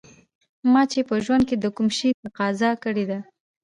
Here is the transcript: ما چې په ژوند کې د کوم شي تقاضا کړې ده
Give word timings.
ما 0.71 0.81
چې 0.91 0.99
په 1.09 1.15
ژوند 1.25 1.43
کې 1.49 1.55
د 1.59 1.65
کوم 1.75 1.87
شي 1.97 2.09
تقاضا 2.23 2.71
کړې 2.83 3.05
ده 3.09 3.19